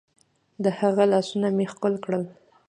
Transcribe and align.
د 0.63 0.65
هغه 0.79 1.03
لاسونه 1.11 1.47
مې 1.55 1.65
ښكل 1.71 1.93
كړل. 2.03 2.23